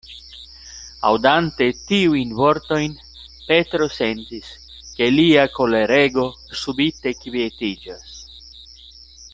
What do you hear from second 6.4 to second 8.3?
subite kvietiĝas.